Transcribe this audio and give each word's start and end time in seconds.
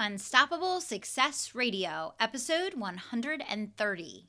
Unstoppable 0.00 0.80
Success 0.80 1.56
Radio, 1.56 2.14
episode 2.20 2.74
130. 2.74 4.28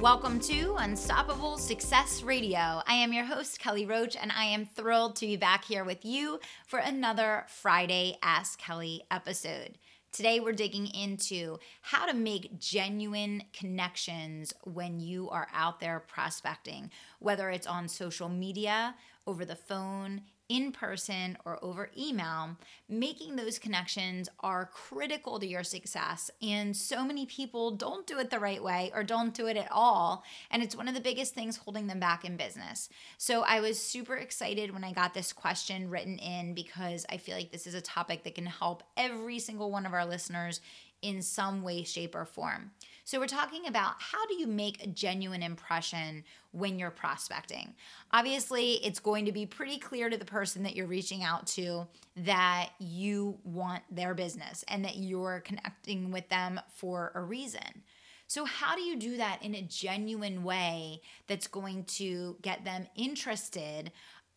Welcome 0.00 0.40
to 0.40 0.76
Unstoppable 0.78 1.58
Success 1.58 2.22
Radio. 2.22 2.80
I 2.86 2.94
am 2.94 3.12
your 3.12 3.26
host, 3.26 3.58
Kelly 3.58 3.84
Roach, 3.84 4.16
and 4.16 4.32
I 4.32 4.44
am 4.44 4.64
thrilled 4.64 5.14
to 5.16 5.26
be 5.26 5.36
back 5.36 5.66
here 5.66 5.84
with 5.84 6.06
you 6.06 6.40
for 6.66 6.78
another 6.78 7.44
Friday 7.48 8.16
Ask 8.22 8.58
Kelly 8.58 9.02
episode. 9.10 9.76
Today, 10.10 10.40
we're 10.40 10.52
digging 10.52 10.86
into 10.86 11.58
how 11.82 12.06
to 12.06 12.14
make 12.14 12.58
genuine 12.58 13.42
connections 13.52 14.54
when 14.64 15.00
you 15.00 15.28
are 15.28 15.48
out 15.52 15.80
there 15.80 16.00
prospecting, 16.00 16.90
whether 17.18 17.50
it's 17.50 17.66
on 17.66 17.86
social 17.86 18.30
media, 18.30 18.94
over 19.26 19.44
the 19.44 19.54
phone, 19.54 20.22
in 20.50 20.72
person 20.72 21.38
or 21.44 21.64
over 21.64 21.90
email, 21.96 22.56
making 22.88 23.36
those 23.36 23.58
connections 23.58 24.28
are 24.40 24.66
critical 24.66 25.38
to 25.38 25.46
your 25.46 25.62
success. 25.62 26.28
And 26.42 26.76
so 26.76 27.04
many 27.04 27.24
people 27.24 27.70
don't 27.70 28.06
do 28.06 28.18
it 28.18 28.30
the 28.30 28.40
right 28.40 28.62
way 28.62 28.90
or 28.92 29.04
don't 29.04 29.32
do 29.32 29.46
it 29.46 29.56
at 29.56 29.70
all. 29.70 30.24
And 30.50 30.60
it's 30.60 30.76
one 30.76 30.88
of 30.88 30.94
the 30.94 31.00
biggest 31.00 31.34
things 31.34 31.56
holding 31.56 31.86
them 31.86 32.00
back 32.00 32.24
in 32.24 32.36
business. 32.36 32.88
So 33.16 33.42
I 33.42 33.60
was 33.60 33.80
super 33.80 34.16
excited 34.16 34.72
when 34.72 34.82
I 34.82 34.92
got 34.92 35.14
this 35.14 35.32
question 35.32 35.88
written 35.88 36.18
in 36.18 36.52
because 36.52 37.06
I 37.08 37.16
feel 37.18 37.36
like 37.36 37.52
this 37.52 37.68
is 37.68 37.74
a 37.74 37.80
topic 37.80 38.24
that 38.24 38.34
can 38.34 38.46
help 38.46 38.82
every 38.96 39.38
single 39.38 39.70
one 39.70 39.86
of 39.86 39.94
our 39.94 40.04
listeners 40.04 40.60
in 41.02 41.22
some 41.22 41.62
way, 41.62 41.82
shape, 41.82 42.14
or 42.14 42.24
form. 42.24 42.70
So, 43.04 43.18
we're 43.18 43.26
talking 43.26 43.66
about 43.66 43.94
how 43.98 44.24
do 44.26 44.34
you 44.34 44.46
make 44.46 44.82
a 44.82 44.86
genuine 44.86 45.42
impression 45.42 46.24
when 46.52 46.78
you're 46.78 46.90
prospecting? 46.90 47.74
Obviously, 48.12 48.74
it's 48.84 49.00
going 49.00 49.24
to 49.24 49.32
be 49.32 49.46
pretty 49.46 49.78
clear 49.78 50.08
to 50.08 50.16
the 50.16 50.24
person 50.24 50.62
that 50.62 50.76
you're 50.76 50.86
reaching 50.86 51.24
out 51.24 51.46
to 51.48 51.86
that 52.18 52.70
you 52.78 53.38
want 53.44 53.82
their 53.90 54.14
business 54.14 54.64
and 54.68 54.84
that 54.84 54.96
you're 54.96 55.42
connecting 55.44 56.10
with 56.10 56.28
them 56.28 56.60
for 56.76 57.12
a 57.14 57.20
reason. 57.20 57.82
So, 58.30 58.44
how 58.44 58.76
do 58.76 58.82
you 58.82 58.94
do 58.96 59.16
that 59.16 59.42
in 59.42 59.56
a 59.56 59.62
genuine 59.62 60.44
way 60.44 61.00
that's 61.26 61.48
going 61.48 61.82
to 61.96 62.36
get 62.42 62.64
them 62.64 62.86
interested 62.94 63.90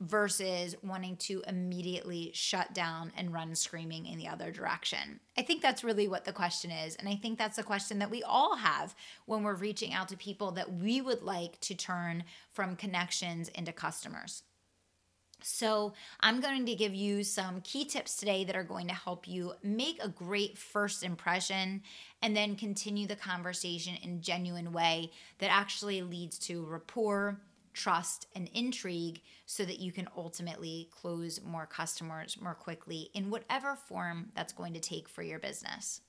versus 0.03 0.75
wanting 0.83 1.15
to 1.15 1.41
immediately 1.47 2.31
shut 2.33 2.73
down 2.73 3.11
and 3.15 3.33
run 3.33 3.55
screaming 3.55 4.05
in 4.05 4.17
the 4.17 4.27
other 4.27 4.51
direction? 4.51 5.19
I 5.37 5.41
think 5.41 5.61
that's 5.61 5.83
really 5.83 6.07
what 6.07 6.25
the 6.25 6.33
question 6.33 6.71
is. 6.71 6.95
And 6.97 7.07
I 7.07 7.15
think 7.15 7.37
that's 7.37 7.55
the 7.55 7.63
question 7.63 7.99
that 7.99 8.11
we 8.11 8.21
all 8.23 8.57
have 8.57 8.95
when 9.25 9.43
we're 9.43 9.55
reaching 9.55 9.93
out 9.93 10.09
to 10.09 10.17
people 10.17 10.51
that 10.51 10.73
we 10.73 11.01
would 11.01 11.21
like 11.21 11.59
to 11.61 11.75
turn 11.75 12.25
from 12.51 12.75
connections 12.75 13.49
into 13.49 13.71
customers. 13.71 14.43
So, 15.45 15.91
I'm 16.21 16.39
going 16.39 16.65
to 16.65 16.75
give 16.75 16.93
you 16.93 17.25
some 17.25 17.59
key 17.61 17.83
tips 17.83 18.15
today 18.15 18.45
that 18.45 18.55
are 18.55 18.63
going 18.63 18.87
to 18.87 18.93
help 18.93 19.27
you 19.27 19.53
make 19.61 20.01
a 20.01 20.07
great 20.07 20.57
first 20.57 21.03
impression 21.03 21.81
and 22.21 22.35
then 22.35 22.55
continue 22.55 23.07
the 23.07 23.17
conversation 23.17 23.95
in 24.01 24.11
a 24.11 24.19
genuine 24.19 24.71
way 24.71 25.11
that 25.39 25.51
actually 25.51 26.01
leads 26.01 26.39
to 26.39 26.63
rapport 26.63 27.41
trust, 27.73 28.27
and 28.35 28.49
intrigue 28.53 29.21
so 29.45 29.65
that 29.65 29.79
you 29.79 29.91
can 29.91 30.07
ultimately 30.15 30.89
close 30.91 31.41
more 31.43 31.65
customers 31.65 32.37
more 32.41 32.55
quickly 32.55 33.09
in 33.13 33.29
whatever 33.29 33.75
form 33.75 34.31
that's 34.35 34.53
going 34.53 34.73
to 34.73 34.79
take 34.79 35.09
for 35.09 35.23
your 35.23 35.39
business. 35.39 36.01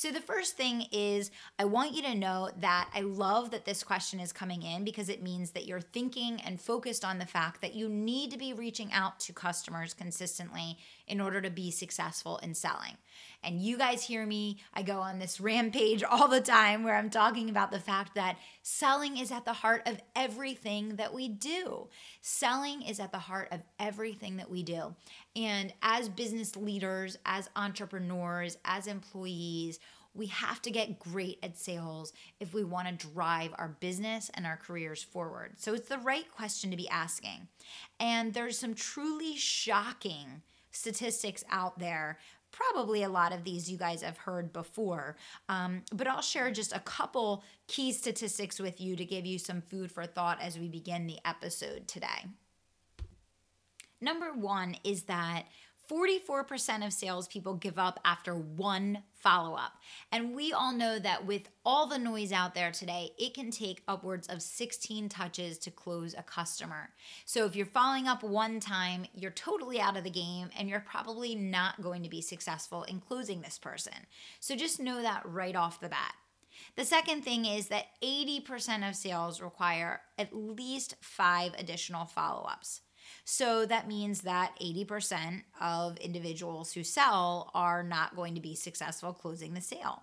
So, 0.00 0.10
the 0.10 0.18
first 0.18 0.56
thing 0.56 0.86
is, 0.92 1.30
I 1.58 1.66
want 1.66 1.92
you 1.94 2.00
to 2.04 2.14
know 2.14 2.48
that 2.60 2.88
I 2.94 3.02
love 3.02 3.50
that 3.50 3.66
this 3.66 3.82
question 3.82 4.18
is 4.18 4.32
coming 4.32 4.62
in 4.62 4.82
because 4.82 5.10
it 5.10 5.22
means 5.22 5.50
that 5.50 5.66
you're 5.66 5.82
thinking 5.82 6.40
and 6.40 6.58
focused 6.58 7.04
on 7.04 7.18
the 7.18 7.26
fact 7.26 7.60
that 7.60 7.74
you 7.74 7.86
need 7.86 8.30
to 8.30 8.38
be 8.38 8.54
reaching 8.54 8.90
out 8.94 9.20
to 9.20 9.34
customers 9.34 9.92
consistently 9.92 10.78
in 11.06 11.20
order 11.20 11.42
to 11.42 11.50
be 11.50 11.70
successful 11.70 12.38
in 12.38 12.54
selling. 12.54 12.96
And 13.44 13.60
you 13.60 13.76
guys 13.76 14.02
hear 14.02 14.24
me, 14.24 14.56
I 14.72 14.82
go 14.82 15.00
on 15.00 15.18
this 15.18 15.38
rampage 15.40 16.02
all 16.02 16.28
the 16.28 16.40
time 16.40 16.82
where 16.82 16.96
I'm 16.96 17.10
talking 17.10 17.50
about 17.50 17.70
the 17.70 17.78
fact 17.78 18.14
that 18.14 18.38
selling 18.62 19.18
is 19.18 19.30
at 19.30 19.44
the 19.44 19.52
heart 19.52 19.82
of 19.86 20.00
everything 20.16 20.96
that 20.96 21.12
we 21.12 21.28
do. 21.28 21.88
Selling 22.22 22.80
is 22.80 23.00
at 23.00 23.12
the 23.12 23.18
heart 23.18 23.48
of 23.50 23.60
everything 23.78 24.38
that 24.38 24.50
we 24.50 24.62
do. 24.62 24.94
And 25.36 25.72
as 25.82 26.08
business 26.08 26.56
leaders, 26.56 27.16
as 27.24 27.48
entrepreneurs, 27.54 28.58
as 28.64 28.86
employees, 28.86 29.78
we 30.14 30.26
have 30.26 30.60
to 30.62 30.70
get 30.70 30.98
great 30.98 31.38
at 31.42 31.56
sales 31.56 32.12
if 32.40 32.52
we 32.52 32.64
want 32.64 32.88
to 32.88 33.06
drive 33.06 33.52
our 33.56 33.76
business 33.80 34.30
and 34.34 34.44
our 34.44 34.56
careers 34.56 35.02
forward. 35.02 35.52
So 35.58 35.72
it's 35.74 35.88
the 35.88 35.98
right 35.98 36.28
question 36.32 36.70
to 36.70 36.76
be 36.76 36.88
asking. 36.88 37.48
And 38.00 38.34
there's 38.34 38.58
some 38.58 38.74
truly 38.74 39.36
shocking 39.36 40.42
statistics 40.72 41.44
out 41.50 41.78
there. 41.78 42.18
Probably 42.50 43.04
a 43.04 43.08
lot 43.08 43.32
of 43.32 43.44
these 43.44 43.70
you 43.70 43.76
guys 43.78 44.02
have 44.02 44.18
heard 44.18 44.52
before, 44.52 45.16
um, 45.48 45.82
but 45.94 46.08
I'll 46.08 46.20
share 46.20 46.50
just 46.50 46.74
a 46.74 46.80
couple 46.80 47.44
key 47.68 47.92
statistics 47.92 48.58
with 48.58 48.80
you 48.80 48.96
to 48.96 49.04
give 49.04 49.24
you 49.24 49.38
some 49.38 49.60
food 49.60 49.92
for 49.92 50.04
thought 50.04 50.42
as 50.42 50.58
we 50.58 50.68
begin 50.68 51.06
the 51.06 51.20
episode 51.24 51.86
today. 51.86 52.26
Number 54.00 54.32
one 54.32 54.76
is 54.84 55.04
that 55.04 55.44
44% 55.90 56.86
of 56.86 56.92
salespeople 56.92 57.54
give 57.54 57.78
up 57.78 57.98
after 58.04 58.34
one 58.34 59.02
follow 59.14 59.56
up. 59.56 59.72
And 60.12 60.36
we 60.36 60.52
all 60.52 60.72
know 60.72 61.00
that 61.00 61.26
with 61.26 61.48
all 61.64 61.88
the 61.88 61.98
noise 61.98 62.30
out 62.30 62.54
there 62.54 62.70
today, 62.70 63.10
it 63.18 63.34
can 63.34 63.50
take 63.50 63.82
upwards 63.88 64.28
of 64.28 64.40
16 64.40 65.08
touches 65.08 65.58
to 65.58 65.70
close 65.70 66.14
a 66.16 66.22
customer. 66.22 66.90
So 67.24 67.44
if 67.44 67.56
you're 67.56 67.66
following 67.66 68.06
up 68.06 68.22
one 68.22 68.60
time, 68.60 69.06
you're 69.14 69.32
totally 69.32 69.80
out 69.80 69.96
of 69.96 70.04
the 70.04 70.10
game 70.10 70.50
and 70.56 70.68
you're 70.68 70.80
probably 70.80 71.34
not 71.34 71.82
going 71.82 72.04
to 72.04 72.08
be 72.08 72.20
successful 72.20 72.84
in 72.84 73.00
closing 73.00 73.40
this 73.40 73.58
person. 73.58 73.94
So 74.38 74.54
just 74.54 74.78
know 74.78 75.02
that 75.02 75.22
right 75.24 75.56
off 75.56 75.80
the 75.80 75.88
bat. 75.88 76.14
The 76.76 76.84
second 76.84 77.22
thing 77.22 77.46
is 77.46 77.68
that 77.68 77.86
80% 78.02 78.88
of 78.88 78.94
sales 78.94 79.40
require 79.40 80.02
at 80.18 80.36
least 80.36 80.94
five 81.00 81.52
additional 81.58 82.04
follow 82.04 82.46
ups. 82.46 82.82
So 83.32 83.64
that 83.64 83.86
means 83.86 84.22
that 84.22 84.58
80% 84.60 85.42
of 85.60 85.96
individuals 85.98 86.72
who 86.72 86.82
sell 86.82 87.52
are 87.54 87.84
not 87.84 88.16
going 88.16 88.34
to 88.34 88.40
be 88.40 88.56
successful 88.56 89.12
closing 89.12 89.54
the 89.54 89.60
sale. 89.60 90.02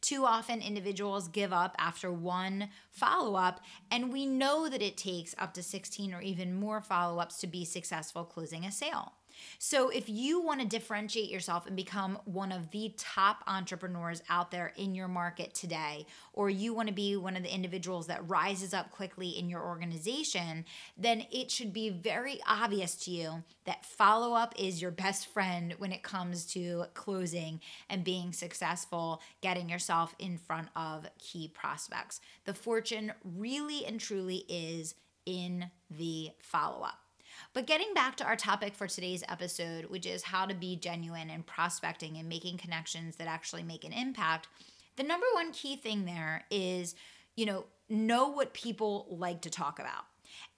Too 0.00 0.24
often, 0.24 0.62
individuals 0.62 1.26
give 1.26 1.52
up 1.52 1.74
after 1.78 2.12
one 2.12 2.68
follow 2.92 3.34
up, 3.34 3.60
and 3.90 4.12
we 4.12 4.24
know 4.24 4.68
that 4.68 4.82
it 4.82 4.96
takes 4.96 5.34
up 5.36 5.52
to 5.54 5.64
16 5.64 6.14
or 6.14 6.22
even 6.22 6.54
more 6.54 6.80
follow 6.80 7.18
ups 7.18 7.38
to 7.38 7.48
be 7.48 7.64
successful 7.64 8.22
closing 8.22 8.64
a 8.64 8.70
sale. 8.70 9.14
So, 9.58 9.88
if 9.88 10.08
you 10.08 10.40
want 10.40 10.60
to 10.60 10.66
differentiate 10.66 11.30
yourself 11.30 11.66
and 11.66 11.76
become 11.76 12.18
one 12.24 12.52
of 12.52 12.70
the 12.70 12.94
top 12.96 13.42
entrepreneurs 13.46 14.22
out 14.28 14.50
there 14.50 14.72
in 14.76 14.94
your 14.94 15.08
market 15.08 15.54
today, 15.54 16.06
or 16.32 16.50
you 16.50 16.74
want 16.74 16.88
to 16.88 16.94
be 16.94 17.16
one 17.16 17.36
of 17.36 17.42
the 17.42 17.54
individuals 17.54 18.06
that 18.06 18.28
rises 18.28 18.72
up 18.72 18.90
quickly 18.90 19.30
in 19.30 19.48
your 19.48 19.62
organization, 19.62 20.64
then 20.96 21.26
it 21.30 21.50
should 21.50 21.72
be 21.72 21.90
very 21.90 22.40
obvious 22.46 22.94
to 22.96 23.10
you 23.10 23.42
that 23.64 23.84
follow 23.84 24.34
up 24.34 24.54
is 24.58 24.80
your 24.80 24.90
best 24.90 25.26
friend 25.26 25.74
when 25.78 25.92
it 25.92 26.02
comes 26.02 26.46
to 26.46 26.84
closing 26.94 27.60
and 27.88 28.04
being 28.04 28.32
successful, 28.32 29.20
getting 29.40 29.68
yourself 29.68 30.14
in 30.18 30.36
front 30.36 30.68
of 30.74 31.06
key 31.18 31.48
prospects. 31.48 32.20
The 32.44 32.54
fortune 32.54 33.12
really 33.24 33.84
and 33.84 34.00
truly 34.00 34.44
is 34.48 34.94
in 35.26 35.70
the 35.90 36.30
follow 36.40 36.82
up. 36.82 37.09
But 37.52 37.66
getting 37.66 37.92
back 37.94 38.16
to 38.16 38.24
our 38.24 38.36
topic 38.36 38.74
for 38.74 38.86
today's 38.86 39.24
episode, 39.28 39.86
which 39.86 40.06
is 40.06 40.22
how 40.22 40.46
to 40.46 40.54
be 40.54 40.76
genuine 40.76 41.30
in 41.30 41.42
prospecting 41.42 42.16
and 42.16 42.28
making 42.28 42.58
connections 42.58 43.16
that 43.16 43.28
actually 43.28 43.62
make 43.62 43.84
an 43.84 43.92
impact, 43.92 44.48
the 44.96 45.02
number 45.02 45.26
one 45.34 45.52
key 45.52 45.76
thing 45.76 46.04
there 46.04 46.44
is, 46.50 46.94
you 47.36 47.46
know, 47.46 47.64
know 47.88 48.28
what 48.28 48.54
people 48.54 49.06
like 49.10 49.40
to 49.42 49.50
talk 49.50 49.78
about. 49.78 50.04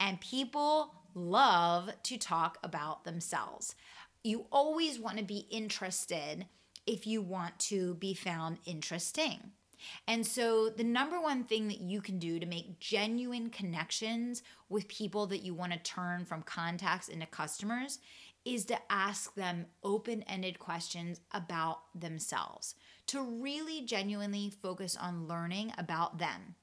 And 0.00 0.20
people 0.20 0.94
love 1.14 1.90
to 2.02 2.18
talk 2.18 2.58
about 2.62 3.04
themselves. 3.04 3.74
You 4.24 4.46
always 4.52 4.98
want 4.98 5.18
to 5.18 5.24
be 5.24 5.46
interested 5.50 6.46
if 6.86 7.06
you 7.06 7.22
want 7.22 7.58
to 7.58 7.94
be 7.94 8.14
found 8.14 8.58
interesting. 8.66 9.52
And 10.06 10.26
so, 10.26 10.68
the 10.68 10.84
number 10.84 11.20
one 11.20 11.44
thing 11.44 11.68
that 11.68 11.80
you 11.80 12.00
can 12.00 12.18
do 12.18 12.38
to 12.38 12.46
make 12.46 12.78
genuine 12.78 13.50
connections 13.50 14.42
with 14.68 14.88
people 14.88 15.26
that 15.28 15.42
you 15.42 15.54
want 15.54 15.72
to 15.72 15.78
turn 15.78 16.24
from 16.24 16.42
contacts 16.42 17.08
into 17.08 17.26
customers 17.26 17.98
is 18.44 18.64
to 18.66 18.78
ask 18.90 19.34
them 19.34 19.66
open 19.84 20.22
ended 20.24 20.58
questions 20.58 21.20
about 21.32 21.80
themselves, 21.94 22.74
to 23.06 23.22
really 23.22 23.82
genuinely 23.82 24.50
focus 24.50 24.96
on 24.96 25.28
learning 25.28 25.72
about 25.78 26.18
them 26.18 26.56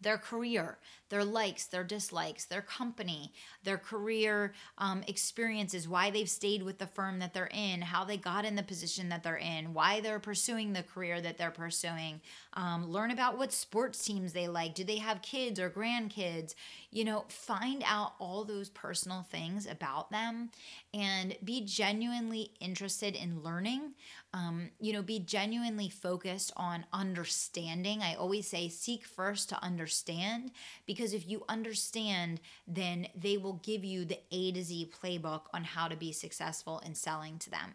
their 0.00 0.18
career, 0.18 0.78
their 1.10 1.24
likes, 1.24 1.66
their 1.66 1.84
dislikes, 1.84 2.44
their 2.44 2.62
company, 2.62 3.32
their 3.64 3.76
career 3.76 4.54
um, 4.78 5.02
experiences, 5.06 5.88
why 5.88 6.10
they've 6.10 6.30
stayed 6.30 6.62
with 6.62 6.78
the 6.78 6.86
firm 6.86 7.18
that 7.18 7.34
they're 7.34 7.50
in, 7.52 7.82
how 7.82 8.04
they 8.04 8.16
got 8.16 8.44
in 8.44 8.54
the 8.54 8.62
position 8.62 9.08
that 9.08 9.22
they're 9.22 9.36
in, 9.36 9.74
why 9.74 10.00
they're 10.00 10.20
pursuing 10.20 10.72
the 10.72 10.82
career 10.82 11.20
that 11.20 11.36
they're 11.36 11.50
pursuing. 11.50 12.20
Um, 12.54 12.90
learn 12.90 13.10
about 13.10 13.38
what 13.38 13.52
sports 13.52 14.04
teams 14.04 14.32
they 14.32 14.48
like. 14.48 14.74
Do 14.74 14.84
they 14.84 14.98
have 14.98 15.22
kids 15.22 15.60
or 15.60 15.68
grandkids? 15.68 16.54
You 16.90 17.04
know, 17.04 17.24
find 17.28 17.82
out 17.86 18.14
all 18.18 18.44
those 18.44 18.68
personal 18.68 19.22
things 19.22 19.66
about 19.66 20.10
them 20.10 20.50
and 20.92 21.36
be 21.44 21.64
genuinely 21.64 22.52
interested 22.60 23.14
in 23.14 23.42
learning 23.42 23.92
um, 24.32 24.70
you 24.78 24.92
know, 24.92 25.02
be 25.02 25.18
genuinely 25.18 25.88
focused 25.88 26.52
on 26.56 26.84
understanding. 26.92 28.00
I 28.00 28.14
always 28.14 28.46
say 28.46 28.68
seek 28.68 29.04
first 29.04 29.48
to 29.48 29.62
understand 29.62 30.52
because 30.86 31.12
if 31.12 31.28
you 31.28 31.44
understand, 31.48 32.40
then 32.66 33.08
they 33.16 33.36
will 33.36 33.60
give 33.64 33.84
you 33.84 34.04
the 34.04 34.20
A 34.30 34.52
to 34.52 34.62
Z 34.62 34.92
playbook 35.02 35.42
on 35.52 35.64
how 35.64 35.88
to 35.88 35.96
be 35.96 36.12
successful 36.12 36.80
in 36.86 36.94
selling 36.94 37.38
to 37.40 37.50
them. 37.50 37.74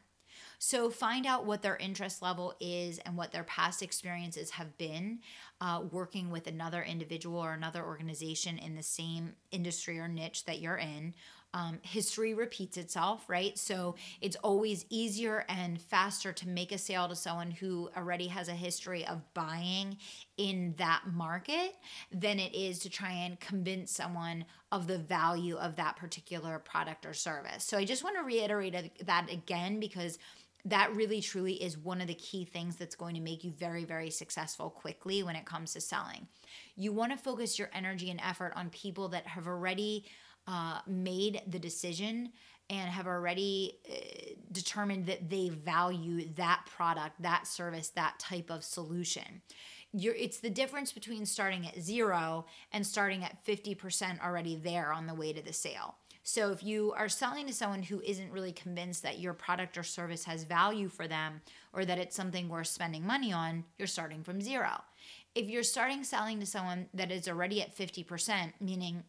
So 0.57 0.89
find 0.89 1.25
out 1.25 1.45
what 1.45 1.61
their 1.61 1.75
interest 1.75 2.21
level 2.21 2.55
is 2.61 2.99
and 2.99 3.17
what 3.17 3.31
their 3.31 3.43
past 3.43 3.81
experiences 3.81 4.51
have 4.51 4.77
been 4.77 5.19
uh, 5.59 5.81
working 5.91 6.29
with 6.29 6.47
another 6.47 6.81
individual 6.81 7.39
or 7.39 7.53
another 7.53 7.83
organization 7.83 8.57
in 8.57 8.75
the 8.75 8.83
same 8.83 9.33
industry 9.51 9.99
or 9.99 10.07
niche 10.07 10.45
that 10.45 10.59
you're 10.59 10.77
in 10.77 11.13
um, 11.55 11.79
history 11.83 12.33
repeats 12.33 12.75
itself, 12.75 13.29
right? 13.29 13.57
So 13.57 13.95
it's 14.19 14.35
always 14.43 14.85
easier 14.89 15.45
and 15.47 15.81
faster 15.81 16.33
to 16.33 16.49
make 16.49 16.73
a 16.73 16.77
sale 16.77 17.07
to 17.07 17.15
someone 17.15 17.49
who 17.49 17.89
already 17.95 18.27
has 18.27 18.49
a 18.49 18.53
history 18.53 19.07
of 19.07 19.21
buying 19.33 19.97
in 20.35 20.75
that 20.77 21.03
market 21.13 21.77
than 22.11 22.39
it 22.39 22.53
is 22.53 22.79
to 22.79 22.89
try 22.89 23.11
and 23.11 23.39
convince 23.39 23.89
someone 23.89 24.43
of 24.73 24.87
the 24.87 24.97
value 24.97 25.55
of 25.55 25.77
that 25.77 25.95
particular 25.95 26.59
product 26.59 27.05
or 27.05 27.13
service. 27.13 27.63
So 27.63 27.77
I 27.77 27.85
just 27.85 28.03
want 28.03 28.17
to 28.17 28.23
reiterate 28.23 29.05
that 29.05 29.31
again 29.31 29.79
because 29.79 30.19
that 30.65 30.93
really 30.93 31.21
truly 31.21 31.53
is 31.53 31.77
one 31.77 32.01
of 32.01 32.07
the 32.07 32.15
key 32.15 32.43
things 32.43 32.75
that's 32.75 32.95
going 32.95 33.15
to 33.15 33.21
make 33.21 33.45
you 33.45 33.51
very, 33.51 33.85
very 33.85 34.09
successful 34.09 34.69
quickly 34.69 35.23
when 35.23 35.37
it 35.37 35.45
comes 35.45 35.71
to 35.73 35.79
selling. 35.79 36.27
You 36.75 36.91
want 36.91 37.13
to 37.13 37.17
focus 37.17 37.57
your 37.57 37.69
energy 37.71 38.09
and 38.09 38.19
effort 38.19 38.51
on 38.57 38.71
people 38.71 39.07
that 39.09 39.27
have 39.27 39.47
already 39.47 40.05
uh, 40.47 40.79
made 40.87 41.41
the 41.47 41.59
decision 41.59 42.31
and 42.69 42.89
have 42.89 43.07
already 43.07 43.79
uh, 43.89 43.95
determined 44.51 45.05
that 45.05 45.29
they 45.29 45.49
value 45.49 46.27
that 46.35 46.65
product, 46.65 47.21
that 47.21 47.45
service, 47.45 47.89
that 47.89 48.17
type 48.19 48.49
of 48.49 48.63
solution. 48.63 49.41
You're, 49.91 50.15
it's 50.15 50.39
the 50.39 50.49
difference 50.49 50.91
between 50.91 51.25
starting 51.25 51.67
at 51.67 51.79
zero 51.79 52.45
and 52.71 52.85
starting 52.85 53.23
at 53.23 53.45
50% 53.45 54.23
already 54.23 54.55
there 54.55 54.91
on 54.91 55.07
the 55.07 55.13
way 55.13 55.31
to 55.31 55.41
the 55.41 55.53
sale. 55.53 55.95
So 56.27 56.49
if 56.49 56.63
you 56.63 56.91
are 56.97 57.07
selling 57.07 57.45
to 57.45 57.53
someone 57.53 57.83
who 57.83 58.01
isn't 58.01 58.31
really 58.31 58.51
convinced 58.51 59.03
that 59.03 59.19
your 59.19 59.33
product 59.33 59.77
or 59.77 59.83
service 59.83 60.23
has 60.25 60.43
value 60.43 60.89
for 60.89 61.07
them 61.07 61.41
or 61.71 61.85
that 61.85 61.99
it's 61.99 62.15
something 62.15 62.49
worth 62.49 62.65
spending 62.65 63.05
money 63.05 63.31
on, 63.31 63.63
you're 63.77 63.87
starting 63.87 64.23
from 64.23 64.41
zero. 64.41 64.81
If 65.35 65.49
you're 65.49 65.61
starting 65.61 66.03
selling 66.03 66.39
to 66.39 66.47
someone 66.47 66.87
that 66.95 67.11
is 67.11 67.27
already 67.27 67.61
at 67.61 67.77
50%, 67.77 68.53
meaning 68.59 69.03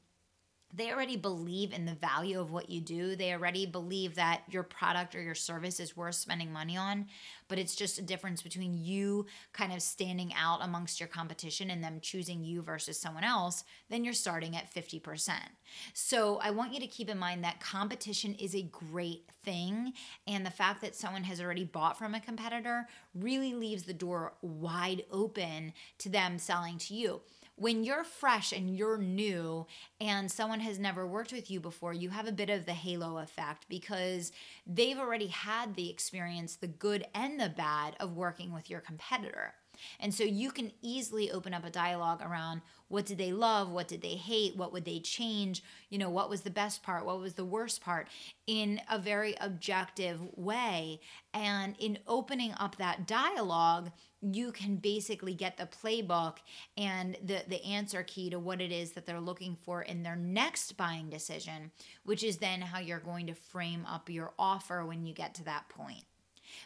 they 0.76 0.93
already 0.93 1.17
believe 1.17 1.73
in 1.73 1.87
the 1.87 1.94
value 1.94 2.38
of 2.38 2.50
what 2.50 2.69
you 2.69 2.81
do. 2.81 3.17
They 3.17 3.32
already 3.32 3.64
believe 3.64 4.14
that 4.17 4.43
your 4.50 4.62
product 4.62 5.14
or 5.14 5.23
your 5.23 5.34
service 5.34 5.81
is 5.81 5.96
worth 5.96 6.17
spending 6.17 6.52
money 6.52 6.76
on, 6.76 7.06
but 7.49 7.58
it's 7.58 7.75
just 7.75 7.99
a 7.99 8.02
difference 8.02 8.43
between 8.43 8.76
you 8.84 9.26
kind 9.55 9.73
of 9.73 9.81
standing 9.81 10.32
out 10.38 10.58
amongst 10.62 11.00
your 11.00 11.08
competition 11.08 11.70
and 11.70 11.82
them 11.82 12.00
choosing 12.00 12.44
you 12.44 12.61
versus 12.61 13.00
someone 13.00 13.25
else, 13.25 13.64
then 13.88 14.05
you're 14.05 14.12
starting 14.12 14.55
at 14.55 14.73
50%. 14.73 15.31
So 15.94 16.38
I 16.43 16.50
want 16.50 16.75
you 16.75 16.81
to 16.81 16.87
keep 16.87 17.08
in 17.08 17.19
mind 17.19 17.43
that 17.43 17.61
competition 17.61 18.34
is 18.34 18.55
a 18.55 18.62
great 18.62 19.25
thing. 19.44 19.94
And 20.26 20.44
the 20.44 20.50
fact 20.50 20.82
that 20.82 20.94
someone 20.94 21.25
has 21.25 21.40
already 21.40 21.64
bought 21.64 21.99
from 21.99 22.14
a 22.14 22.20
competitor 22.20 22.87
really 23.14 23.55
leaves 23.55 23.84
the 23.84 23.94
door 23.94 24.34
wide 24.43 25.05
open 25.11 25.73
to 25.99 26.11
them 26.11 26.38
selling 26.38 26.76
to 26.78 26.94
you 26.94 27.23
when 27.56 27.85
you're 27.85 28.05
fresh 28.05 28.53
and 28.53 28.76
you're 28.76 28.99
new 28.99 29.67
and 30.00 30.31
someone 30.31 30.61
has 30.61 30.79
never 30.79 31.06
worked 31.06 31.32
with 31.32 31.50
you 31.50 31.58
before, 31.58 31.93
you 31.93 32.11
have 32.11 32.29
a 32.29 32.32
bit 32.32 32.50
of 32.50 32.67
the 32.67 32.75
halo 32.75 33.19
effect 33.19 33.67
because 33.69 34.31
they've 34.67 34.99
already 34.99 35.29
had 35.29 35.75
the 35.75 35.91
experience, 35.91 36.56
the 36.56 36.67
good 36.67 37.06
and 37.14 37.41
the 37.41 37.49
bad, 37.49 37.97
of 37.99 38.17
working 38.17 38.53
with 38.53 38.69
your 38.69 38.81
competitor. 38.81 39.55
And 40.00 40.14
so 40.14 40.25
you 40.25 40.50
can 40.50 40.73
easily 40.82 41.31
open 41.31 41.55
up 41.55 41.64
a 41.64 41.70
dialogue 41.70 42.23
around 42.23 42.62
what 42.88 43.06
did 43.06 43.19
they 43.19 43.32
love, 43.32 43.70
what 43.70 43.88
did 43.88 44.02
they 44.02 44.14
hate, 44.14 44.56
what 44.56 44.73
would 44.73 44.85
they 44.85 45.00
change, 45.00 45.62
you 45.91 45.99
know, 45.99 46.11
what 46.11 46.31
was 46.31 46.43
the 46.43 46.50
best 46.50 46.82
part, 46.82 47.05
what 47.05 47.20
was 47.20 47.35
the 47.35 47.44
worst 47.44 47.82
part 47.82 48.09
in 48.47 48.81
a 48.91 48.99
very 48.99 49.35
objective 49.41 50.20
way. 50.37 51.00
And 51.35 51.75
in 51.79 51.99
opening 52.06 52.55
up 52.59 52.76
that 52.76 53.06
dialogue, 53.06 53.91
you 54.34 54.52
can 54.52 54.76
basically 54.76 55.34
get 55.34 55.56
the 55.56 55.67
playbook 55.67 56.38
and 56.76 57.17
the 57.25 57.43
the 57.49 57.62
answer 57.64 58.02
key 58.02 58.31
to 58.31 58.38
what 58.38 58.61
it 58.61 58.73
is 58.73 58.93
that 58.93 59.06
they're 59.06 59.20
looking 59.20 59.56
for 59.64 59.82
in 59.82 60.02
their 60.02 60.17
next 60.17 60.76
buying 60.76 61.11
decision, 61.11 61.70
which 62.05 62.23
is 62.23 62.38
then 62.38 62.61
how 62.61 62.78
you're 62.78 62.99
going 62.99 63.26
to 63.26 63.34
frame 63.34 63.84
up 63.87 64.08
your 64.08 64.32
offer 64.38 64.84
when 64.84 65.05
you 65.05 65.14
get 65.14 65.34
to 65.34 65.44
that 65.44 65.69
point. 65.69 66.05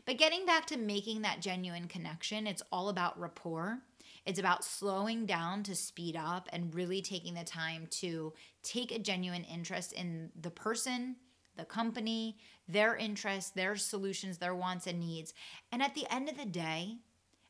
But 0.07 0.19
getting 0.19 0.47
back 0.47 0.67
to 0.67 0.77
making 0.77 1.23
that 1.23 1.41
genuine 1.41 1.89
connection, 1.89 2.47
it's 2.47 2.63
all 2.71 2.89
about 2.89 3.19
rapport. 3.19 3.79
It's 4.27 4.39
about 4.39 4.65
slowing 4.65 5.27
down 5.27 5.63
to 5.65 5.75
speed 5.75 6.17
up 6.17 6.49
and 6.53 6.75
really 6.75 7.01
taking 7.01 7.35
the 7.35 7.45
time 7.45 7.87
to 7.93 8.33
take 8.63 8.93
a 8.93 8.99
genuine 8.99 9.45
interest 9.45 9.93
in 9.93 10.31
the 10.41 10.51
person, 10.51 11.17
the 11.57 11.65
company, 11.65 12.37
their 12.69 12.97
interests, 12.97 13.51
their 13.51 13.77
solutions, 13.77 14.39
their 14.39 14.55
wants 14.55 14.87
and 14.87 15.01
needs. 15.01 15.35
And 15.73 15.83
at 15.83 15.95
the 15.95 16.07
end 16.13 16.29
of 16.29 16.37
the 16.37 16.45
day, 16.45 16.99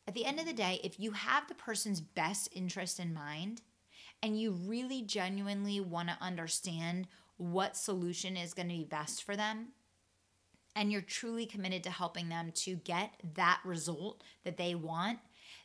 at 0.06 0.14
the 0.14 0.24
end 0.24 0.40
of 0.40 0.46
the 0.46 0.52
day, 0.52 0.80
if 0.82 0.98
you 0.98 1.12
have 1.12 1.46
the 1.46 1.54
person's 1.54 2.00
best 2.00 2.48
interest 2.52 2.98
in 2.98 3.14
mind 3.14 3.62
and 4.22 4.38
you 4.38 4.52
really 4.52 5.02
genuinely 5.02 5.80
want 5.80 6.08
to 6.08 6.18
understand 6.20 7.06
what 7.36 7.76
solution 7.76 8.36
is 8.36 8.54
going 8.54 8.68
to 8.68 8.74
be 8.74 8.84
best 8.84 9.22
for 9.22 9.36
them, 9.36 9.68
and 10.76 10.92
you're 10.92 11.00
truly 11.00 11.46
committed 11.46 11.82
to 11.84 11.90
helping 11.90 12.28
them 12.28 12.52
to 12.52 12.76
get 12.76 13.10
that 13.34 13.60
result 13.64 14.22
that 14.44 14.56
they 14.56 14.74
want, 14.74 15.18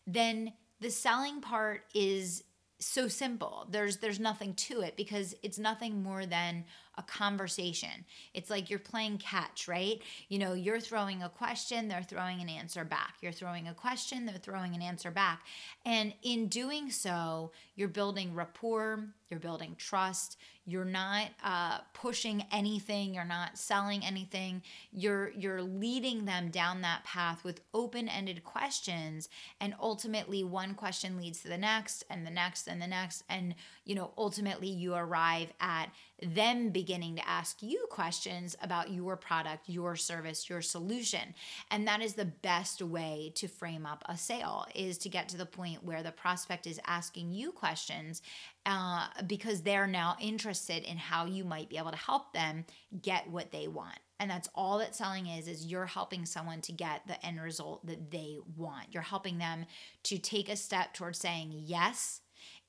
then 0.07 0.53
the 0.79 0.89
selling 0.89 1.41
part 1.41 1.81
is 1.93 2.43
so 2.79 3.07
simple. 3.07 3.67
There's 3.69 3.97
there's 3.97 4.19
nothing 4.19 4.53
to 4.55 4.81
it 4.81 4.97
because 4.97 5.35
it's 5.43 5.57
nothing 5.57 6.03
more 6.03 6.25
than 6.25 6.65
a 6.97 7.03
conversation. 7.03 8.05
It's 8.33 8.49
like 8.49 8.69
you're 8.69 8.79
playing 8.79 9.17
catch, 9.17 9.67
right? 9.67 10.01
You 10.29 10.39
know, 10.39 10.53
you're 10.53 10.79
throwing 10.79 11.23
a 11.23 11.29
question, 11.29 11.87
they're 11.87 12.03
throwing 12.03 12.41
an 12.41 12.49
answer 12.49 12.83
back. 12.83 13.15
You're 13.21 13.31
throwing 13.31 13.67
a 13.67 13.73
question, 13.73 14.25
they're 14.25 14.37
throwing 14.37 14.75
an 14.75 14.81
answer 14.81 15.11
back. 15.11 15.45
And 15.85 16.13
in 16.23 16.47
doing 16.47 16.89
so, 16.91 17.51
you're 17.75 17.87
building 17.87 18.33
rapport, 18.33 19.07
you're 19.29 19.39
building 19.39 19.75
trust, 19.77 20.37
you're 20.67 20.85
not 20.85 21.27
uh, 21.43 21.79
pushing 21.93 22.43
anything, 22.51 23.13
you're 23.13 23.23
not 23.23 23.57
selling 23.57 24.03
anything. 24.03 24.63
You're 24.91 25.29
you're 25.31 25.61
leading 25.61 26.25
them 26.25 26.49
down 26.49 26.81
that 26.81 27.03
path 27.03 27.43
with 27.43 27.61
open-ended 27.73 28.43
questions 28.43 29.29
and 29.61 29.75
ultimately 29.79 30.43
one 30.43 30.73
question 30.73 31.17
leads 31.17 31.41
to 31.41 31.49
the 31.49 31.57
next 31.57 32.03
and 32.09 32.25
the 32.25 32.31
next 32.31 32.67
and 32.67 32.81
the 32.81 32.87
next 32.87 33.23
and 33.29 33.53
you 33.83 33.93
know, 33.93 34.11
ultimately 34.17 34.67
you 34.67 34.95
arrive 34.95 35.53
at 35.59 35.91
them 36.21 36.69
beginning 36.69 37.15
to 37.17 37.27
ask 37.27 37.61
you 37.61 37.85
questions 37.89 38.55
about 38.61 38.91
your 38.91 39.17
product, 39.17 39.67
your 39.67 39.95
service, 39.95 40.49
your 40.49 40.61
solution. 40.61 41.33
And 41.71 41.87
that 41.87 42.01
is 42.01 42.13
the 42.13 42.25
best 42.25 42.81
way 42.81 43.31
to 43.35 43.47
frame 43.47 43.85
up 43.85 44.03
a 44.07 44.17
sale 44.17 44.65
is 44.73 44.97
to 44.99 45.09
get 45.09 45.29
to 45.29 45.37
the 45.37 45.45
point 45.45 45.83
where 45.83 46.03
the 46.03 46.11
prospect 46.11 46.67
is 46.67 46.79
asking 46.87 47.31
you 47.31 47.51
questions 47.51 48.21
uh, 48.65 49.07
because 49.27 49.61
they're 49.61 49.87
now 49.87 50.15
interested 50.19 50.83
in 50.83 50.97
how 50.97 51.25
you 51.25 51.43
might 51.43 51.69
be 51.69 51.77
able 51.77 51.91
to 51.91 51.97
help 51.97 52.33
them 52.33 52.65
get 53.01 53.29
what 53.29 53.51
they 53.51 53.67
want 53.67 53.99
and 54.19 54.31
that's 54.31 54.49
all 54.55 54.79
that 54.79 54.95
selling 54.95 55.27
is 55.27 55.47
is 55.47 55.65
you're 55.65 55.85
helping 55.85 56.25
someone 56.25 56.61
to 56.61 56.71
get 56.71 57.05
the 57.07 57.23
end 57.25 57.41
result 57.41 57.85
that 57.85 58.11
they 58.11 58.37
want 58.55 58.87
you're 58.91 59.03
helping 59.03 59.37
them 59.37 59.65
to 60.03 60.17
take 60.17 60.49
a 60.49 60.55
step 60.55 60.93
towards 60.93 61.19
saying 61.19 61.51
yes 61.53 62.21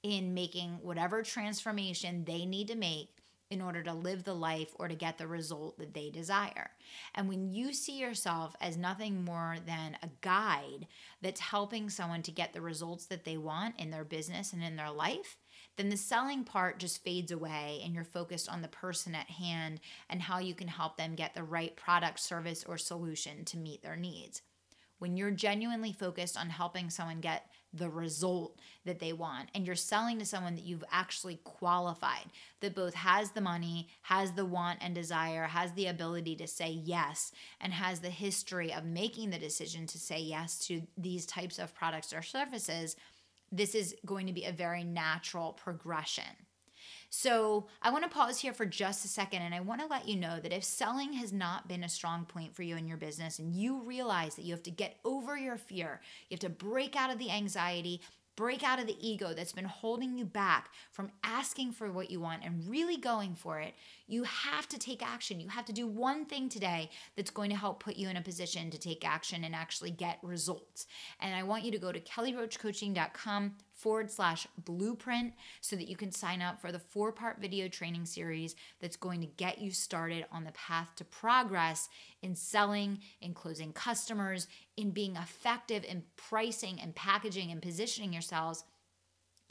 in 0.02 0.34
making 0.34 0.78
whatever 0.82 1.22
transformation 1.22 2.24
they 2.24 2.44
need 2.44 2.68
to 2.68 2.76
make 2.76 3.15
in 3.50 3.62
order 3.62 3.82
to 3.82 3.92
live 3.92 4.24
the 4.24 4.34
life 4.34 4.70
or 4.76 4.88
to 4.88 4.94
get 4.94 5.18
the 5.18 5.26
result 5.26 5.78
that 5.78 5.94
they 5.94 6.10
desire. 6.10 6.70
And 7.14 7.28
when 7.28 7.48
you 7.48 7.72
see 7.72 7.98
yourself 7.98 8.56
as 8.60 8.76
nothing 8.76 9.24
more 9.24 9.56
than 9.64 9.96
a 10.02 10.10
guide 10.20 10.88
that's 11.22 11.40
helping 11.40 11.88
someone 11.88 12.22
to 12.22 12.32
get 12.32 12.52
the 12.52 12.60
results 12.60 13.06
that 13.06 13.24
they 13.24 13.36
want 13.36 13.78
in 13.78 13.90
their 13.90 14.04
business 14.04 14.52
and 14.52 14.62
in 14.62 14.76
their 14.76 14.90
life, 14.90 15.36
then 15.76 15.90
the 15.90 15.96
selling 15.96 16.42
part 16.42 16.78
just 16.78 17.04
fades 17.04 17.30
away 17.30 17.80
and 17.84 17.94
you're 17.94 18.04
focused 18.04 18.48
on 18.48 18.62
the 18.62 18.68
person 18.68 19.14
at 19.14 19.30
hand 19.30 19.80
and 20.08 20.22
how 20.22 20.38
you 20.38 20.54
can 20.54 20.68
help 20.68 20.96
them 20.96 21.14
get 21.14 21.34
the 21.34 21.42
right 21.44 21.76
product, 21.76 22.18
service, 22.18 22.64
or 22.66 22.78
solution 22.78 23.44
to 23.44 23.58
meet 23.58 23.82
their 23.82 23.96
needs. 23.96 24.42
When 24.98 25.16
you're 25.16 25.30
genuinely 25.30 25.92
focused 25.92 26.38
on 26.38 26.48
helping 26.48 26.88
someone 26.88 27.20
get 27.20 27.50
the 27.76 27.88
result 27.88 28.58
that 28.84 28.98
they 28.98 29.12
want. 29.12 29.48
And 29.54 29.66
you're 29.66 29.76
selling 29.76 30.18
to 30.18 30.24
someone 30.24 30.54
that 30.54 30.64
you've 30.64 30.84
actually 30.90 31.40
qualified 31.44 32.26
that 32.60 32.74
both 32.74 32.94
has 32.94 33.32
the 33.32 33.40
money 33.40 33.88
has 34.02 34.32
the 34.32 34.44
want 34.44 34.78
and 34.80 34.94
desire 34.94 35.44
has 35.44 35.72
the 35.72 35.86
ability 35.86 36.36
to 36.36 36.46
say 36.46 36.70
yes 36.70 37.32
and 37.60 37.72
has 37.72 38.00
the 38.00 38.10
history 38.10 38.72
of 38.72 38.84
making 38.84 39.30
the 39.30 39.38
decision 39.38 39.86
to 39.86 39.98
say 39.98 40.20
yes 40.20 40.58
to 40.66 40.82
these 40.96 41.26
types 41.26 41.58
of 41.58 41.74
products 41.74 42.12
or 42.12 42.22
services 42.22 42.96
this 43.52 43.74
is 43.74 43.94
going 44.04 44.26
to 44.26 44.32
be 44.32 44.44
a 44.44 44.52
very 44.52 44.82
natural 44.82 45.52
progression 45.52 46.24
so 47.10 47.66
I 47.82 47.90
want 47.90 48.04
to 48.04 48.10
pause 48.10 48.40
here 48.40 48.52
for 48.52 48.66
just 48.66 49.04
a 49.04 49.08
second 49.08 49.42
and 49.42 49.54
I 49.54 49.60
want 49.60 49.80
to 49.80 49.86
let 49.86 50.08
you 50.08 50.16
know 50.16 50.40
that 50.40 50.52
if 50.52 50.64
selling 50.64 51.12
has 51.14 51.32
not 51.32 51.68
been 51.68 51.84
a 51.84 51.88
strong 51.88 52.24
point 52.24 52.54
for 52.54 52.62
you 52.62 52.76
in 52.76 52.86
your 52.86 52.96
business 52.96 53.38
and 53.38 53.54
you 53.54 53.80
realize 53.82 54.34
that 54.34 54.44
you 54.44 54.52
have 54.52 54.62
to 54.64 54.70
get 54.70 54.96
over 55.04 55.36
your 55.36 55.56
fear, 55.56 56.00
you 56.28 56.34
have 56.34 56.40
to 56.40 56.48
break 56.48 56.96
out 56.96 57.12
of 57.12 57.18
the 57.18 57.30
anxiety, 57.30 58.00
break 58.36 58.62
out 58.62 58.78
of 58.78 58.86
the 58.86 58.96
ego 59.00 59.32
that's 59.34 59.52
been 59.52 59.64
holding 59.64 60.16
you 60.16 60.24
back 60.24 60.70
from 60.92 61.10
asking 61.24 61.72
for 61.72 61.90
what 61.90 62.10
you 62.10 62.20
want 62.20 62.44
and 62.44 62.68
really 62.68 62.98
going 62.98 63.34
for 63.34 63.58
it, 63.58 63.74
you 64.06 64.22
have 64.24 64.68
to 64.68 64.78
take 64.78 65.02
action. 65.02 65.40
You 65.40 65.48
have 65.48 65.64
to 65.64 65.72
do 65.72 65.86
one 65.86 66.26
thing 66.26 66.48
today 66.48 66.90
that's 67.16 67.30
going 67.30 67.50
to 67.50 67.56
help 67.56 67.82
put 67.82 67.96
you 67.96 68.08
in 68.08 68.16
a 68.16 68.22
position 68.22 68.70
to 68.70 68.78
take 68.78 69.08
action 69.08 69.44
and 69.44 69.54
actually 69.54 69.90
get 69.90 70.18
results. 70.22 70.86
And 71.20 71.34
I 71.34 71.42
want 71.42 71.64
you 71.64 71.72
to 71.72 71.78
go 71.78 71.92
to 71.92 72.00
kellyroachcoaching.com 72.00 73.54
forward 73.76 74.10
slash 74.10 74.46
blueprint 74.64 75.34
so 75.60 75.76
that 75.76 75.88
you 75.88 75.96
can 75.96 76.10
sign 76.10 76.42
up 76.42 76.60
for 76.60 76.72
the 76.72 76.78
four 76.78 77.12
part 77.12 77.40
video 77.40 77.68
training 77.68 78.06
series 78.06 78.56
that's 78.80 78.96
going 78.96 79.20
to 79.20 79.26
get 79.26 79.60
you 79.60 79.70
started 79.70 80.24
on 80.32 80.44
the 80.44 80.52
path 80.52 80.88
to 80.96 81.04
progress 81.04 81.88
in 82.22 82.34
selling, 82.34 82.98
in 83.20 83.34
closing 83.34 83.72
customers, 83.72 84.48
in 84.76 84.90
being 84.90 85.16
effective 85.16 85.84
in 85.84 86.02
pricing 86.16 86.80
and 86.80 86.94
packaging 86.94 87.50
and 87.50 87.62
positioning 87.62 88.12
yourselves 88.12 88.64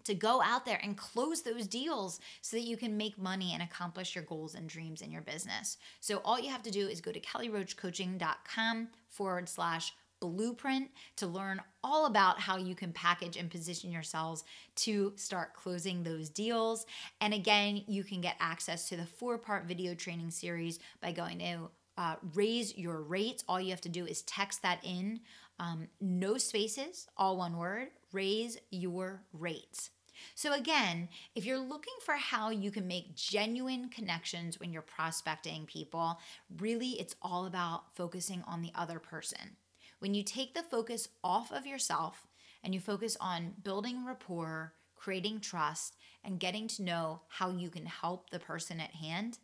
to 0.06 0.14
go 0.14 0.42
out 0.42 0.66
there 0.66 0.80
and 0.84 0.98
close 0.98 1.42
those 1.42 1.68
deals 1.68 2.20
so 2.42 2.58
that 2.58 2.64
you 2.64 2.78
can 2.78 2.96
make 2.96 3.18
money 3.18 3.54
and 3.54 3.64
accomplish 3.64 4.16
your 4.16 4.24
goals 4.24 4.56
and 4.56 4.70
dreams 4.70 5.02
in 5.02 5.12
your 5.12 5.22
business. 5.22 5.78
So 6.00 6.22
all 6.24 6.40
you 6.40 6.50
have 6.50 6.64
to 6.64 6.72
do 6.72 6.88
is 6.88 7.02
go 7.02 7.12
to 7.12 7.20
kellyroachcoaching.com 7.20 8.90
forward 9.10 9.50
slash 9.50 9.94
blueprint 10.30 10.90
to 11.18 11.28
learn 11.28 11.62
all 11.84 12.06
about 12.06 12.40
how 12.40 12.58
you 12.58 12.76
can 12.76 12.92
package 12.92 13.38
and 13.38 13.50
position 13.50 13.92
yourselves 13.92 14.44
to 14.76 15.14
start 15.16 15.54
closing 15.54 16.04
those 16.04 16.30
deals. 16.30 16.86
And 17.22 17.34
again, 17.34 17.84
you 17.88 18.04
can 18.04 18.22
get 18.22 18.36
access 18.40 18.90
to 18.90 18.98
the 18.98 19.06
four 19.06 19.38
part 19.38 19.66
video 19.66 19.94
training 19.94 20.32
series 20.32 20.80
by 21.02 21.12
going 21.12 21.40
to 21.40 21.70
uh, 21.98 22.16
raise 22.34 22.78
your 22.78 23.02
rates. 23.02 23.44
All 23.48 23.62
you 23.62 23.70
have 23.70 23.82
to 23.82 23.90
do 23.90 24.06
is 24.06 24.22
text 24.24 24.62
that 24.64 24.80
in, 24.84 25.22
um, 25.60 25.88
no 26.02 26.38
spaces, 26.38 27.08
all 27.18 27.38
one 27.38 27.58
word, 27.58 27.90
raise 28.12 28.58
your 28.72 29.22
rates. 29.34 29.92
So, 30.34 30.54
again, 30.54 31.10
if 31.36 31.46
you're 31.46 31.60
looking 31.60 31.94
for 32.04 32.16
how 32.16 32.50
you 32.50 32.72
can 32.72 32.88
make 32.88 33.16
genuine 33.16 33.90
connections 33.90 34.60
when 34.60 34.72
you're 34.72 34.82
prospecting 34.82 35.66
people, 35.66 36.20
really 36.58 36.92
it's 36.92 37.16
all 37.22 37.46
about 37.46 37.96
focusing 37.96 38.44
on 38.48 38.62
the 38.62 38.72
other 38.76 39.00
person. 39.00 39.58
When 40.00 40.14
you 40.14 40.24
take 40.24 40.54
the 40.54 40.64
focus 40.64 41.08
off 41.24 41.52
of 41.52 41.66
yourself 41.66 42.28
and 42.64 42.74
you 42.74 42.80
focus 42.80 43.18
on 43.20 43.54
building 43.64 44.06
rapport, 44.06 44.74
creating 44.96 45.40
trust, 45.40 45.96
and 46.24 46.40
getting 46.40 46.68
to 46.68 46.84
know 46.84 47.22
how 47.28 47.50
you 47.52 47.70
can 47.70 47.86
help 47.86 48.30
the 48.30 48.40
person 48.40 48.80
at 48.80 48.92
hand, 48.92 49.38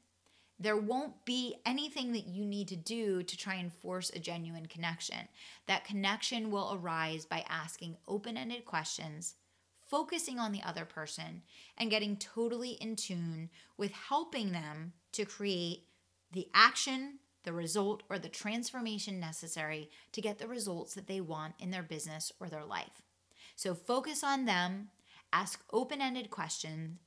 there 0.60 0.77
won't 0.77 1.25
be 1.25 1.55
anything 1.65 2.12
that 2.12 2.27
you 2.27 2.46
need 2.46 2.67
to 2.67 2.75
do 2.75 3.24
to 3.24 3.38
try 3.38 3.55
and 3.55 3.74
force 3.74 4.12
a 4.12 4.20
genuine 4.20 4.67
connection. 4.67 5.27
That 5.67 5.86
connection 5.86 6.51
will 6.51 6.72
arise 6.74 7.25
by 7.25 7.43
asking 7.50 7.98
open 8.08 8.38
ended 8.38 8.65
questions, 8.65 9.36
focusing 9.88 10.38
on 10.38 10.51
the 10.51 10.62
other 10.62 10.86
person, 10.86 11.41
and 11.77 11.89
getting 11.89 12.15
totally 12.17 12.72
in 12.74 12.96
tune 12.96 13.50
with 13.77 13.91
helping 13.91 14.51
them 14.51 14.93
to 15.13 15.25
create 15.25 15.86
the 16.31 16.48
action 16.53 17.20
the 17.43 17.53
result 17.53 18.03
or 18.10 18.19
the 18.19 18.29
transformation 18.29 19.19
necessary 19.19 19.89
to 20.12 20.21
get 20.21 20.38
the 20.38 20.48
results 20.48 20.93
that 20.93 21.07
they 21.07 21.21
want 21.21 21.55
in 21.60 21.71
their 21.71 21.83
business 21.83 22.31
or 22.39 22.50
their 22.50 22.65
life. 22.65 23.01
So 23.55 23.74
focus 23.74 24.24
on 24.24 24.45
them, 24.45 24.89
ask 25.33 25.63
open 25.71 26.01
ended 26.01 26.29
questions, 26.29 26.98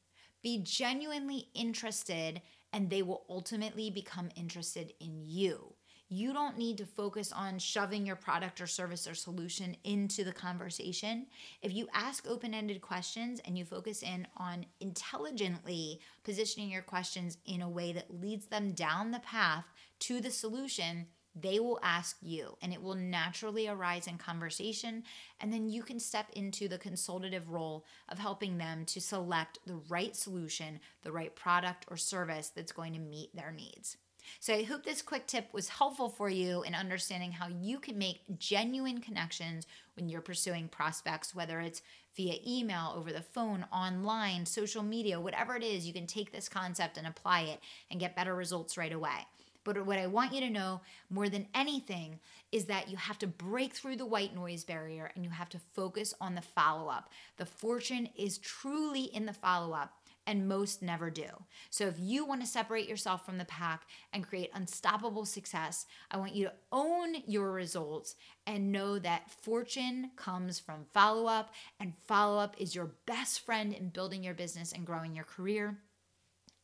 be 0.42 0.62
genuinely 0.62 1.48
interested, 1.54 2.42
and 2.72 2.90
they 2.90 3.02
will 3.02 3.24
ultimately 3.28 3.90
become 3.90 4.28
interested 4.36 4.92
in 5.00 5.22
you. 5.24 5.74
You 6.10 6.32
don't 6.32 6.58
need 6.58 6.76
to 6.78 6.86
focus 6.86 7.32
on 7.32 7.58
shoving 7.58 8.04
your 8.06 8.14
product 8.14 8.60
or 8.60 8.66
service 8.66 9.08
or 9.08 9.14
solution 9.14 9.74
into 9.84 10.22
the 10.22 10.32
conversation. 10.32 11.26
If 11.62 11.72
you 11.72 11.88
ask 11.94 12.28
open 12.28 12.52
ended 12.52 12.82
questions 12.82 13.40
and 13.44 13.56
you 13.56 13.64
focus 13.64 14.02
in 14.02 14.26
on 14.36 14.66
intelligently 14.80 16.00
positioning 16.22 16.68
your 16.70 16.82
questions 16.82 17.38
in 17.46 17.62
a 17.62 17.68
way 17.68 17.92
that 17.94 18.20
leads 18.20 18.46
them 18.46 18.72
down 18.72 19.12
the 19.12 19.20
path 19.20 19.64
to 20.06 20.20
the 20.20 20.30
solution, 20.30 21.06
they 21.34 21.58
will 21.58 21.80
ask 21.82 22.16
you 22.20 22.56
and 22.62 22.72
it 22.72 22.82
will 22.82 22.94
naturally 22.94 23.66
arise 23.68 24.06
in 24.06 24.18
conversation. 24.18 25.02
And 25.40 25.52
then 25.52 25.68
you 25.68 25.82
can 25.82 25.98
step 25.98 26.26
into 26.34 26.68
the 26.68 26.78
consultative 26.78 27.50
role 27.50 27.84
of 28.08 28.18
helping 28.18 28.58
them 28.58 28.84
to 28.86 29.00
select 29.00 29.58
the 29.66 29.80
right 29.88 30.14
solution, 30.14 30.78
the 31.02 31.12
right 31.12 31.34
product 31.34 31.86
or 31.88 31.96
service 31.96 32.52
that's 32.54 32.72
going 32.72 32.92
to 32.92 33.00
meet 33.00 33.34
their 33.34 33.50
needs. 33.50 33.96
So 34.40 34.54
I 34.54 34.62
hope 34.62 34.84
this 34.84 35.02
quick 35.02 35.26
tip 35.26 35.52
was 35.52 35.68
helpful 35.68 36.08
for 36.08 36.30
you 36.30 36.62
in 36.62 36.74
understanding 36.74 37.32
how 37.32 37.48
you 37.48 37.78
can 37.78 37.98
make 37.98 38.38
genuine 38.38 39.00
connections 39.00 39.66
when 39.96 40.08
you're 40.08 40.22
pursuing 40.22 40.68
prospects, 40.68 41.34
whether 41.34 41.60
it's 41.60 41.82
via 42.16 42.36
email, 42.46 42.94
over 42.96 43.12
the 43.12 43.20
phone, 43.20 43.66
online, 43.72 44.46
social 44.46 44.82
media, 44.82 45.20
whatever 45.20 45.56
it 45.56 45.62
is, 45.62 45.86
you 45.86 45.92
can 45.92 46.06
take 46.06 46.32
this 46.32 46.48
concept 46.48 46.96
and 46.96 47.06
apply 47.06 47.42
it 47.42 47.60
and 47.90 48.00
get 48.00 48.16
better 48.16 48.34
results 48.34 48.78
right 48.78 48.92
away. 48.92 49.26
But 49.64 49.84
what 49.86 49.98
I 49.98 50.06
want 50.06 50.32
you 50.32 50.40
to 50.40 50.50
know 50.50 50.82
more 51.10 51.28
than 51.28 51.48
anything 51.54 52.20
is 52.52 52.66
that 52.66 52.88
you 52.88 52.96
have 52.96 53.18
to 53.20 53.26
break 53.26 53.74
through 53.74 53.96
the 53.96 54.06
white 54.06 54.34
noise 54.34 54.64
barrier 54.64 55.10
and 55.14 55.24
you 55.24 55.30
have 55.30 55.48
to 55.50 55.58
focus 55.58 56.14
on 56.20 56.34
the 56.34 56.42
follow 56.42 56.88
up. 56.88 57.10
The 57.38 57.46
fortune 57.46 58.08
is 58.16 58.38
truly 58.38 59.04
in 59.04 59.26
the 59.26 59.32
follow 59.32 59.74
up 59.74 59.94
and 60.26 60.48
most 60.48 60.82
never 60.82 61.10
do. 61.10 61.26
So, 61.70 61.86
if 61.86 61.96
you 61.98 62.24
want 62.24 62.40
to 62.40 62.46
separate 62.46 62.88
yourself 62.88 63.24
from 63.26 63.38
the 63.38 63.44
pack 63.44 63.82
and 64.12 64.26
create 64.26 64.50
unstoppable 64.54 65.24
success, 65.24 65.86
I 66.10 66.16
want 66.16 66.34
you 66.34 66.44
to 66.44 66.52
own 66.72 67.16
your 67.26 67.52
results 67.52 68.14
and 68.46 68.72
know 68.72 68.98
that 68.98 69.30
fortune 69.30 70.10
comes 70.16 70.58
from 70.58 70.86
follow 70.92 71.26
up, 71.26 71.52
and 71.78 71.92
follow 72.06 72.38
up 72.38 72.56
is 72.58 72.74
your 72.74 72.92
best 73.06 73.44
friend 73.44 73.72
in 73.72 73.88
building 73.90 74.22
your 74.22 74.34
business 74.34 74.72
and 74.72 74.86
growing 74.86 75.14
your 75.14 75.24
career. 75.24 75.78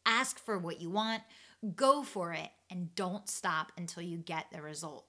Ask 0.06 0.38
for 0.38 0.58
what 0.58 0.80
you 0.80 0.90
want, 0.90 1.22
go 1.76 2.02
for 2.02 2.32
it, 2.32 2.50
and 2.70 2.94
don't 2.94 3.28
stop 3.28 3.72
until 3.76 4.02
you 4.02 4.18
get 4.18 4.46
the 4.52 4.62
result. 4.62 5.06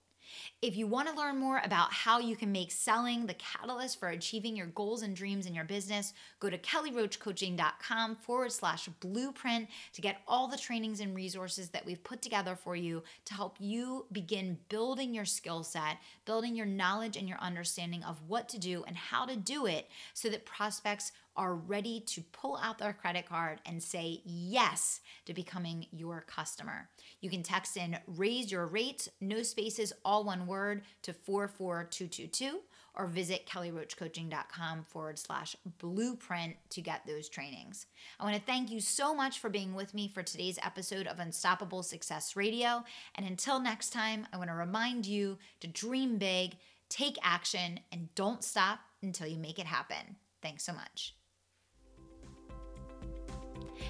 If 0.62 0.76
you 0.76 0.88
want 0.88 1.10
to 1.10 1.16
learn 1.16 1.38
more 1.38 1.62
about 1.64 1.92
how 1.92 2.20
you 2.20 2.36
can 2.36 2.52
make 2.52 2.72
selling 2.72 3.26
the 3.26 3.34
catalyst 3.34 4.00
for 4.00 4.10
achieving 4.10 4.56
your 4.56 4.68
goals 4.68 5.02
and 5.02 5.16
dreams 5.16 5.46
in 5.46 5.56
your 5.56 5.66
business, 5.66 6.14
go 6.40 6.50
to 6.50 6.58
kellyroachcoaching.com 6.58 8.16
forward 8.18 8.52
slash 8.52 8.88
blueprint 9.00 9.70
to 9.94 10.02
get 10.02 10.22
all 10.28 10.48
the 10.48 10.58
trainings 10.58 11.00
and 11.00 11.16
resources 11.16 11.70
that 11.70 11.86
we've 11.86 12.04
put 12.04 12.22
together 12.22 12.56
for 12.56 12.76
you 12.76 13.04
to 13.26 13.34
help 13.34 13.58
you 13.60 14.06
begin 14.12 14.58
building 14.70 15.14
your 15.14 15.26
skill 15.26 15.64
set, 15.64 15.98
building 16.26 16.56
your 16.56 16.66
knowledge 16.66 17.18
and 17.18 17.28
your 17.28 17.40
understanding 17.40 18.04
of 18.04 18.22
what 18.28 18.48
to 18.50 18.60
do 18.60 18.84
and 18.88 18.96
how 18.96 19.26
to 19.26 19.36
do 19.36 19.66
it 19.66 19.90
so 20.14 20.30
that 20.30 20.46
prospects 20.46 21.12
are 21.36 21.56
ready 21.56 22.00
to 22.02 22.22
pull 22.32 22.58
out 22.58 22.78
their 22.78 22.94
credit 22.94 23.28
card 23.28 23.60
and 23.66 23.82
say 23.82 24.22
yes 24.26 25.02
to 25.26 25.34
becoming 25.34 25.88
your 25.92 26.22
customer. 26.28 26.90
You 27.22 27.30
can 27.30 27.44
text 27.44 27.78
in 27.78 27.98
raise 28.08 28.52
your 28.52 28.66
rate, 28.66 29.08
no 29.20 29.44
spaces, 29.44 29.94
all 30.04 30.24
one 30.24 30.48
word 30.48 30.84
to 31.04 31.14
44222 31.14 32.60
or 32.96 33.08
visit 33.08 33.48
kellyroachcoaching.com 33.48 34.84
forward 34.84 35.18
slash 35.18 35.56
blueprint 35.80 36.56
to 36.70 36.82
get 36.82 37.06
those 37.06 37.30
trainings. 37.30 37.86
I 38.20 38.24
want 38.24 38.36
to 38.36 38.42
thank 38.42 38.70
you 38.70 38.80
so 38.80 39.16
much 39.16 39.40
for 39.40 39.50
being 39.50 39.74
with 39.74 39.94
me 39.94 40.08
for 40.08 40.24
today's 40.24 40.60
episode 40.64 41.08
of 41.08 41.20
Unstoppable 41.20 41.84
Success 41.84 42.36
Radio. 42.36 42.84
And 43.16 43.26
until 43.26 43.60
next 43.60 43.92
time, 43.92 44.28
I 44.34 44.38
want 44.38 44.50
to 44.50 44.56
remind 44.56 45.06
you 45.06 45.38
to 45.62 45.68
dream 45.68 46.18
big, 46.18 46.58
take 46.90 47.18
action, 47.24 47.80
and 47.92 48.14
don't 48.16 48.44
stop 48.44 48.80
until 49.02 49.28
you 49.28 49.38
make 49.38 49.60
it 49.60 49.66
happen. 49.66 50.18
Thanks 50.42 50.64
so 50.64 50.74
much. 50.74 51.16